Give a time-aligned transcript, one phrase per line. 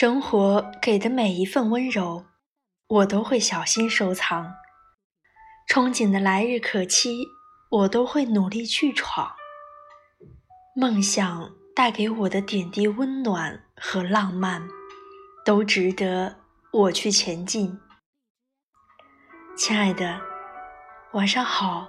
[0.00, 2.24] 生活给的每一份温柔，
[2.86, 4.52] 我都会小心收藏；
[5.68, 7.26] 憧憬的来日可期，
[7.68, 9.32] 我都会努力去闯。
[10.76, 14.68] 梦想带给我的点滴温暖和浪漫，
[15.44, 16.36] 都值得
[16.70, 17.80] 我去前进。
[19.56, 20.20] 亲爱的，
[21.10, 21.88] 晚上好。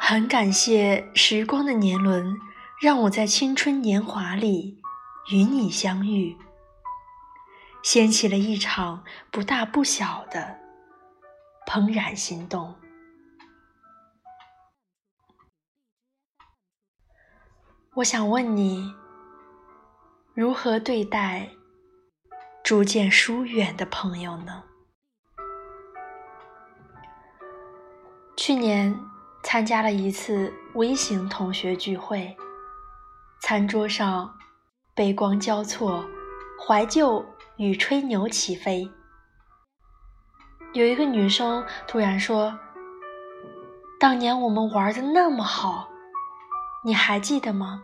[0.00, 2.38] 很感谢时光的年轮，
[2.80, 4.80] 让我在青春年华里
[5.30, 6.36] 与你相遇，
[7.82, 10.58] 掀起了一场不大不小的
[11.66, 12.74] 怦然心动。
[17.94, 18.94] 我想问你，
[20.34, 21.50] 如何对待
[22.62, 24.64] 逐渐疏远的朋友呢？
[28.36, 28.98] 去年。
[29.44, 32.36] 参加了一次微型同学聚会，
[33.40, 34.36] 餐桌上
[34.98, 36.04] 杯光交错，
[36.58, 37.24] 怀旧
[37.56, 38.90] 与吹牛起飞。
[40.72, 42.58] 有一个女生突然说
[44.00, 45.88] ：“当年我们玩的那么好，
[46.84, 47.80] 你还记得吗？”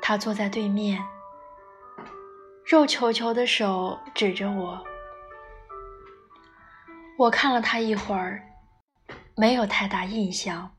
[0.00, 1.04] 她坐在对面，
[2.64, 4.82] 肉球球的手指着我，
[7.18, 8.40] 我看了她一会儿。
[9.36, 10.70] 没有太大印象，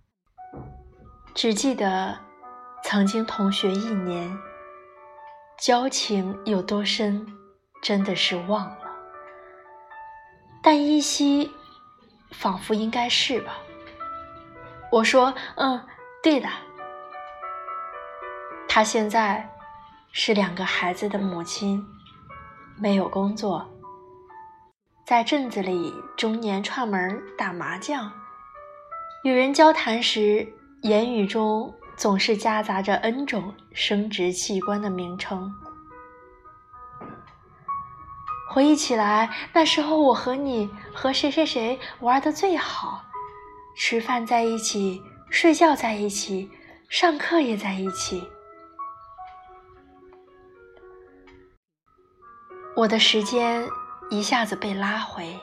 [1.36, 2.17] 只记得
[2.88, 4.38] 曾经同学一年，
[5.58, 7.25] 交情有多深，
[7.81, 8.77] 真的是忘了。
[10.61, 11.52] 但依稀，
[12.30, 13.58] 仿佛应该是吧。
[14.92, 15.83] 我说：“嗯，
[16.22, 16.47] 对的。”
[18.69, 19.49] 她现在
[20.11, 21.83] 是两个孩子的母亲，
[22.77, 23.67] 没有工作，
[25.08, 28.11] 在镇子里中年串门打麻将。
[29.23, 30.47] 与人交谈时，
[30.83, 35.53] 言语中总是夹杂着 N 种生殖器官的名称。
[38.49, 43.03] 回忆起来，那时候我和你和谁谁谁玩的最好，
[43.75, 46.49] 吃饭在一起，睡觉在一起，
[46.89, 48.23] 上课也在一起。
[52.75, 53.67] 我的时间
[54.09, 55.39] 一下子被拉回，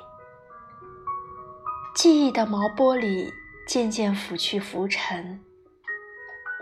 [1.94, 3.30] 记忆的毛玻璃。
[3.64, 5.40] 渐渐拂去浮尘，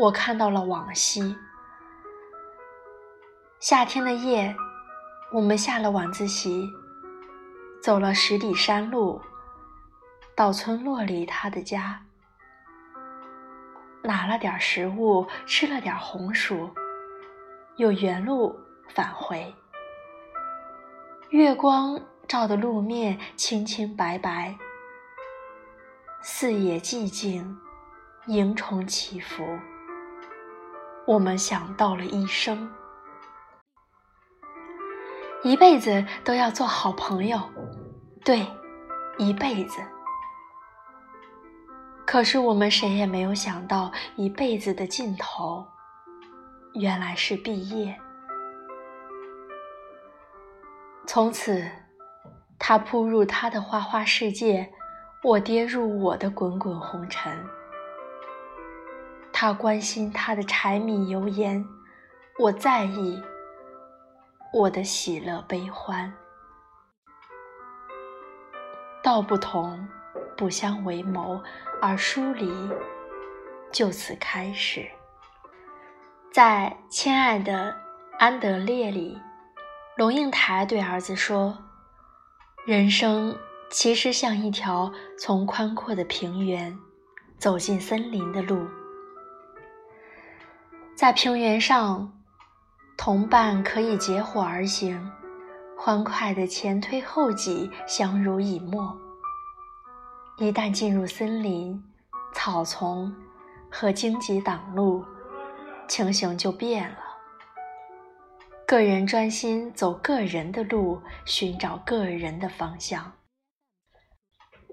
[0.00, 1.36] 我看到了往昔。
[3.58, 4.56] 夏天的夜，
[5.30, 6.72] 我们下了晚自习，
[7.82, 9.20] 走了十里山路，
[10.34, 12.00] 到村落里他的家，
[14.02, 16.70] 拿了点食物，吃了点红薯，
[17.76, 18.58] 又原路
[18.88, 19.54] 返回。
[21.28, 24.56] 月光照得路面清清白白。
[26.22, 27.58] 四野寂静，
[28.28, 29.44] 萤虫起伏。
[31.06, 32.70] 我们想到了一生，
[35.42, 37.40] 一辈子都要做好朋友，
[38.24, 38.46] 对，
[39.18, 39.80] 一辈子。
[42.06, 45.66] 可是我们谁也没有想到，一辈子的尽头，
[46.74, 47.98] 原来是毕业。
[51.06, 51.64] 从此，
[52.58, 54.72] 他扑入他的花花世界。
[55.22, 57.46] 我跌入我的滚滚红尘，
[59.42, 61.64] 他关心他的柴米油盐，
[62.38, 63.22] 我在意
[64.52, 66.12] 我的喜乐悲欢。
[69.02, 69.88] 道不同，
[70.36, 71.42] 不相为谋，
[71.80, 72.52] 而疏离
[73.72, 74.86] 就此开始。
[76.30, 77.74] 在《亲爱的
[78.18, 79.18] 安德烈》里，
[79.96, 81.56] 龙应台对儿子说
[82.66, 83.34] ：“人生。”
[83.72, 86.76] 其实像一条从宽阔的平原
[87.38, 88.68] 走进森林的路，
[90.96, 92.12] 在平原上，
[92.96, 95.10] 同伴可以结伙而行，
[95.76, 98.94] 欢快的前推后挤，相濡以沫。
[100.36, 101.82] 一旦进入森林，
[102.34, 103.14] 草丛
[103.70, 105.04] 和荆棘挡路，
[105.88, 106.98] 情形就变了。
[108.66, 113.12] 个人专心走个人的路，寻找个人的方向。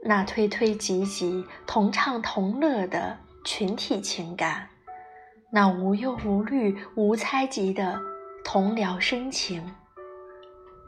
[0.03, 4.69] 那推推挤挤、同唱同乐的群体情感，
[5.49, 7.99] 那无忧无虑、无猜忌的
[8.43, 9.63] 同僚深情，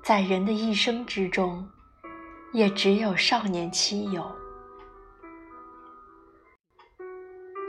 [0.04, 1.66] 在人的一生之中，
[2.52, 4.30] 也只有少年期有。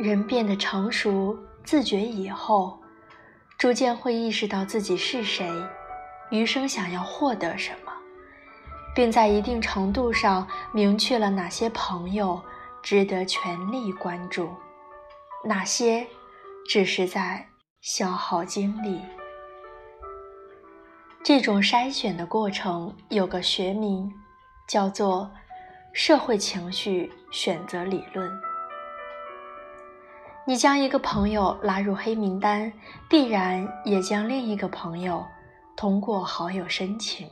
[0.00, 2.80] 人变得成熟、自觉以后，
[3.56, 5.48] 逐渐会意识到自己是谁，
[6.30, 7.92] 余生想要获得什么。
[8.92, 12.42] 并在一定程度上明确了哪些朋友
[12.82, 14.50] 值得全力关注，
[15.44, 16.04] 哪些
[16.70, 17.44] 只是在
[17.80, 19.00] 消耗精力。
[21.20, 24.08] 这种筛选的过程有个学名，
[24.68, 25.28] 叫做
[25.92, 28.30] 社会情绪选择理论。
[30.46, 32.72] 你将一个朋友拉入黑名单，
[33.08, 35.26] 必然也将另一个朋友
[35.76, 37.28] 通过好友申请。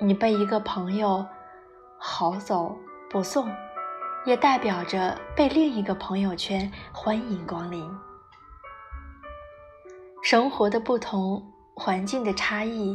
[0.00, 1.26] 你被一个朋友
[1.98, 2.74] 好走
[3.10, 3.54] 不送，
[4.24, 7.90] 也代表着被另一个朋友圈欢迎光临。
[10.22, 11.42] 生活的不同。
[11.74, 12.94] 环境的差异、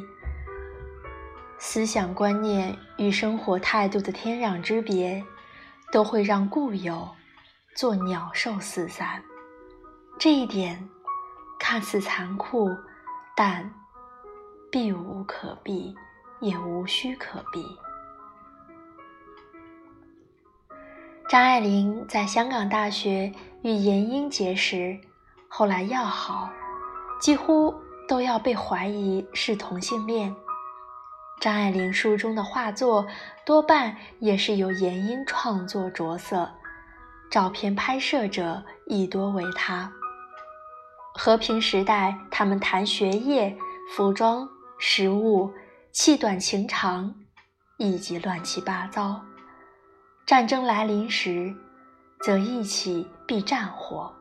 [1.58, 5.26] 思想观念与生活态度的天壤之别，
[5.92, 7.10] 都会让故友
[7.76, 9.24] 做鸟兽四散。
[10.20, 10.88] 这一点
[11.58, 12.70] 看似残酷，
[13.36, 13.74] 但
[14.72, 15.96] 避无可避，
[16.40, 17.66] 也无需可避。
[21.30, 23.32] 张爱玲在香港大学
[23.62, 24.98] 与严英结识，
[25.50, 26.50] 后来要好，
[27.20, 27.74] 几乎。
[28.08, 30.34] 都要被怀疑是同性恋。
[31.42, 33.06] 张爱玲书中的画作
[33.46, 36.50] 多半也是由严英创作着色，
[37.30, 39.92] 照片拍摄者亦多为他。
[41.16, 43.58] 和平时代，他们谈学业、
[43.94, 44.48] 服装、
[44.80, 45.52] 食物、
[45.92, 47.14] 气短情长，
[47.78, 49.20] 以及乱七八糟；
[50.28, 51.56] 战争来临时，
[52.20, 54.14] 则一起避战火。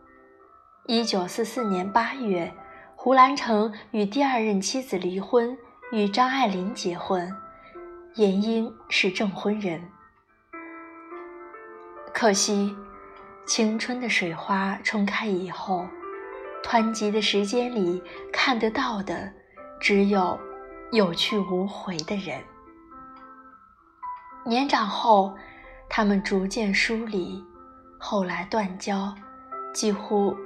[0.87, 2.51] 一九四四年八月。
[2.99, 5.57] 胡兰成与第二任妻子离婚，
[5.93, 7.33] 与张爱玲结婚，
[8.15, 9.81] 严英是证婚人。
[12.13, 12.75] 可惜，
[13.47, 15.87] 青春的水花冲开以后，
[16.65, 18.03] 湍急的时间里
[18.33, 19.33] 看得到的，
[19.79, 20.37] 只有
[20.91, 22.43] 有去无回的人。
[24.45, 25.33] 年长后，
[25.89, 27.43] 他们逐渐疏离，
[27.99, 29.15] 后来断交，
[29.73, 30.37] 几乎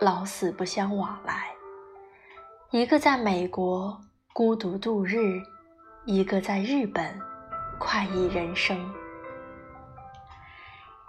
[0.00, 1.48] 老死不相往来。
[2.70, 4.00] 一个在美国
[4.32, 5.42] 孤独度日，
[6.04, 7.18] 一个在日本
[7.78, 8.78] 快意人生。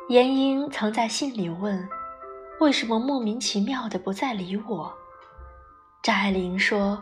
[0.09, 1.87] 严英曾在信里问
[2.59, 4.91] ：“为什么莫名其妙的不再理我？”
[6.01, 7.01] 张爱玲说：“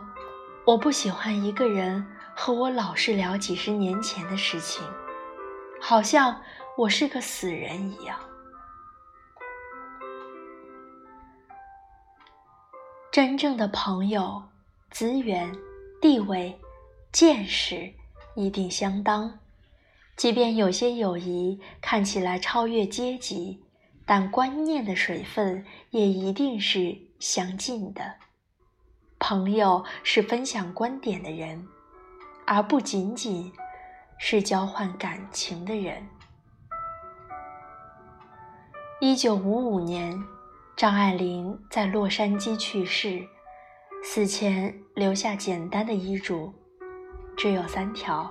[0.66, 2.06] 我不喜欢一个人
[2.36, 4.84] 和我老是聊几十年前的事情，
[5.80, 6.38] 好像
[6.80, 8.18] 我是个死人一样。”
[13.12, 14.42] 真正的朋友。
[14.90, 15.56] 资源、
[16.02, 16.58] 地位、
[17.12, 17.94] 见识
[18.34, 19.38] 一定相当，
[20.16, 23.62] 即便有些友谊看起来超越阶级，
[24.04, 28.16] 但观念的水分也一定是相近的。
[29.20, 31.68] 朋友是分享观点的人，
[32.48, 33.52] 而不仅仅
[34.18, 36.04] 是交换感情的人。
[39.02, 40.22] 一九五五年，
[40.76, 43.26] 张爱玲在洛杉矶去世。
[44.04, 46.52] 死前留下简单的遗嘱，
[47.34, 48.30] 只有三条。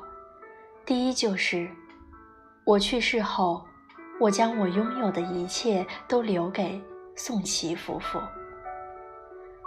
[0.86, 1.68] 第一就是，
[2.66, 3.66] 我去世后，
[4.20, 6.80] 我将我拥有的一切都留给
[7.16, 8.22] 宋琦夫妇。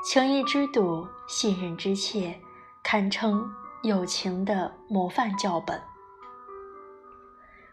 [0.04, 2.32] 情谊之笃，信任之切，
[2.80, 3.44] 堪称
[3.82, 5.82] 友情的模范教本。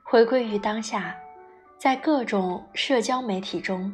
[0.02, 1.16] 回归于当下，
[1.80, 3.92] 在各种社交媒体中。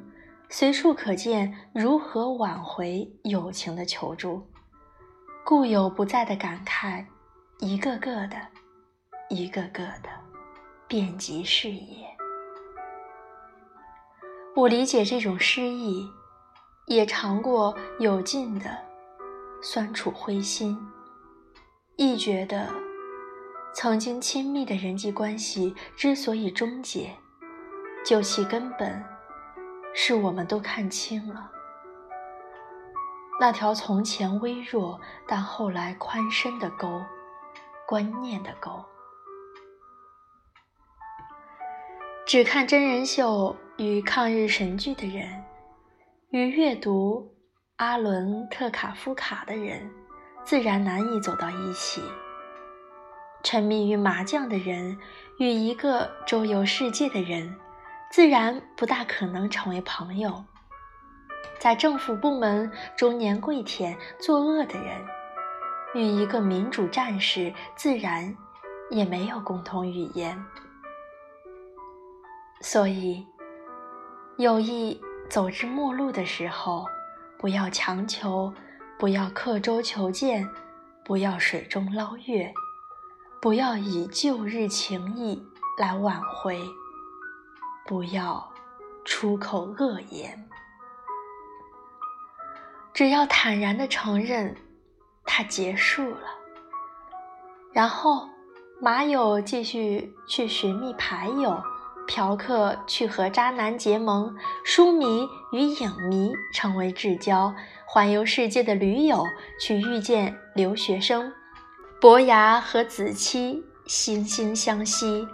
[0.48, 4.48] 随处可见如何挽回友情的求助，
[5.44, 7.04] 故友不在的感慨，
[7.60, 8.38] 一个个的，
[9.28, 10.10] 一个个的，
[10.88, 12.06] 遍及视野。
[14.56, 16.08] 我理解这种失意，
[16.86, 18.78] 也尝过有尽的
[19.64, 20.78] 酸楚灰心，
[21.98, 22.70] 亦觉得
[23.74, 27.16] 曾经亲密的人际关系之所以终结，
[28.06, 29.04] 究其根本。
[29.98, 31.50] 是我们都看清了
[33.40, 37.02] 那条从前微弱但后来宽深的沟，
[37.88, 38.84] 观念的沟。
[42.26, 45.46] 只看真人秀与抗日神剧的人，
[46.32, 47.34] 与阅读
[47.78, 49.90] 阿伦特卡夫卡的人，
[50.44, 52.04] 自然难以走到一起。
[53.44, 54.98] 沉迷于麻将的人，
[55.40, 57.56] 与一个周游世界的人。
[58.12, 60.44] 自然不大可能成为朋友。
[61.60, 65.02] 在政府部门中年跪舔作恶的人，
[65.94, 68.36] 与一个民主战士自然
[68.90, 70.38] 也没有共同语言。
[72.62, 73.26] 所以，
[74.38, 76.86] 友谊走至末路的时候，
[77.38, 78.54] 不要强求，
[79.00, 80.48] 不要刻舟求剑，
[81.04, 82.54] 不要水中捞月，
[83.42, 85.42] 不要以旧日情谊
[85.78, 86.60] 来挽回。
[87.88, 88.52] 不要
[89.06, 90.50] 出口恶言，
[92.92, 94.58] 只要坦然的承认，
[95.24, 96.28] 它结束了，
[97.72, 98.28] 然后
[98.82, 101.62] 马友继续去寻觅牌友，
[102.08, 107.54] 嫖客去和渣男结盟，书迷与影迷成为至交，
[107.86, 109.24] 环游世界的驴友
[109.62, 111.32] 去遇见留学生，
[112.02, 115.28] 伯牙和子期惺惺相惜，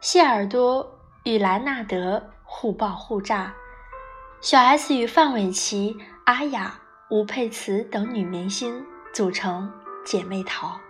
[0.00, 3.54] 谢耳朵与莱纳德互爆互炸，
[4.40, 9.72] 小 S 与范玮琪、阿雅、吴佩慈等女明星组成
[10.04, 10.80] 姐妹淘。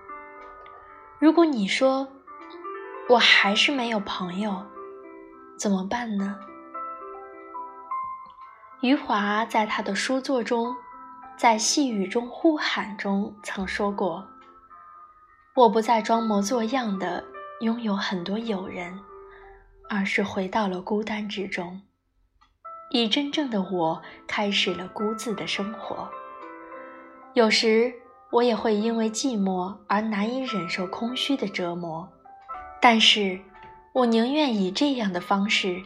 [1.18, 2.08] 如果你说
[3.10, 4.64] 我还是没有朋友，
[5.58, 6.38] 怎么办呢？
[8.80, 10.74] 余华在他的书作中，
[11.36, 14.26] 在细雨中呼喊中曾说过
[15.54, 17.22] ：“我不再装模作样的
[17.60, 18.98] 拥有很多友人，
[19.94, 21.82] 而是回到了孤单之中，
[22.92, 26.08] 以真正的我开始了孤自的生活。
[27.34, 27.92] 有时
[28.30, 32.10] 我也会因为寂寞而难以忍受空虚的折磨，
[32.80, 33.38] 但是
[33.92, 35.82] 我宁愿以这样的方式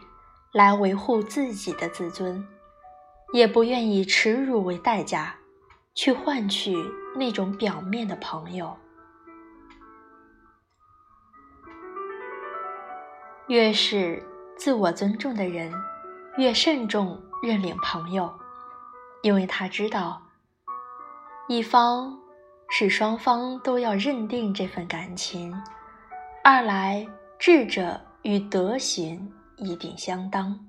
[0.53, 2.41] 来维护自己的自尊。”
[3.33, 5.35] 也不愿以耻辱为代价，
[5.93, 6.73] 去换取
[7.13, 8.77] 那种表面的朋友。
[13.47, 14.21] 越是
[14.57, 15.71] 自我尊重的人，
[16.37, 18.29] 越慎重认领朋友，
[19.21, 20.21] 因为他知道，
[21.47, 22.19] 一方
[22.69, 25.53] 是双方都要认定这份感情；
[26.43, 27.07] 二来
[27.39, 30.59] 智者与德行一定相当。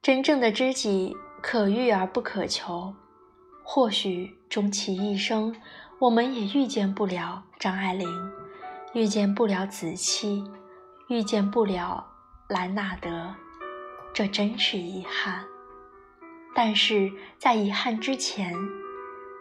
[0.00, 2.94] 真正的知己可遇而不可求，
[3.64, 5.52] 或许终其一生，
[5.98, 8.08] 我们也遇见不了张爱玲，
[8.92, 10.44] 遇见不了子期，
[11.08, 12.04] 遇见不了
[12.48, 13.34] 兰纳德，
[14.12, 15.44] 这真是遗憾。
[16.54, 18.52] 但是在遗憾之前，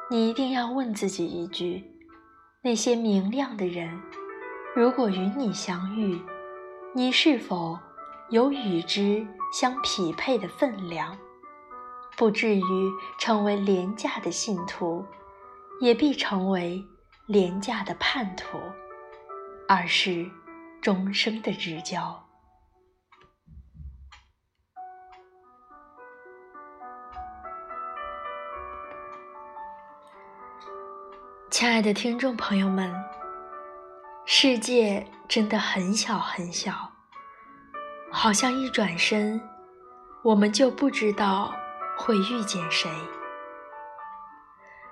[0.09, 1.83] 你一定要问自己一句：
[2.61, 3.99] 那些明亮的人，
[4.75, 6.21] 如果与你相遇，
[6.93, 7.77] 你是否
[8.29, 9.25] 有与之？
[9.51, 11.17] 相匹配的分量，
[12.15, 15.03] 不至于成为廉价的信徒，
[15.81, 16.85] 也必成为
[17.25, 18.59] 廉价的叛徒，
[19.71, 20.27] 而是
[20.81, 22.27] 终生的知交。
[31.51, 32.91] 亲爱的听众朋友们，
[34.25, 36.73] 世界真的很小很小。
[38.11, 39.39] 好像一转身，
[40.23, 41.53] 我们就不知道
[41.95, 42.89] 会遇见谁。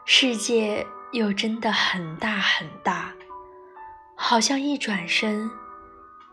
[0.06, 3.12] 世界又真的很大很大，
[4.20, 5.50] 好像一转身，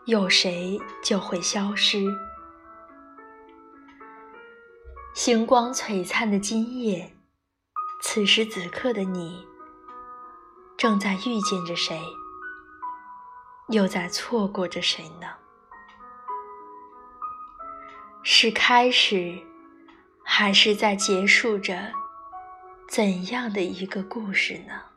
[0.05, 2.03] 有谁就会消失。
[5.13, 7.15] 星光璀璨的今夜，
[8.01, 9.47] 此时此刻的你，
[10.75, 12.01] 正在遇见着谁，
[13.69, 15.27] 又在错过着谁呢？
[18.23, 19.37] 是开始，
[20.23, 21.93] 还是在结束着
[22.89, 24.94] 怎样的一个故事呢？